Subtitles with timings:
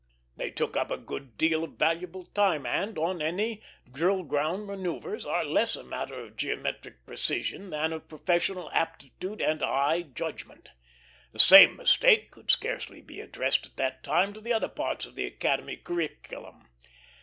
[0.35, 3.61] They took up a good deal of valuable time, and on any
[3.93, 9.61] drill ground manoeuvres are less a matter of geometric precision than of professional aptitude and
[9.61, 10.69] eye judgment.
[11.33, 15.13] The same mistake could scarcely be addressed at that time to the other parts of
[15.13, 16.67] the Academy curriculum.